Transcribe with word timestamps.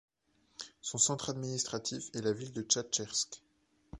Son 0.81 0.97
centre 0.97 1.29
administratif 1.29 2.09
est 2.15 2.23
la 2.23 2.33
ville 2.33 2.53
de 2.53 2.63
Tchatchersk. 2.63 3.43